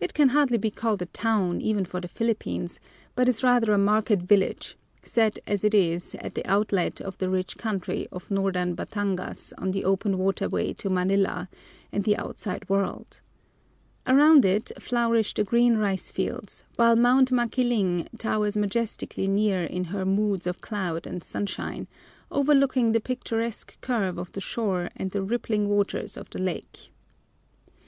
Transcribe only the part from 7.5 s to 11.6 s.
country of northern Batangas on the open waterway to Manila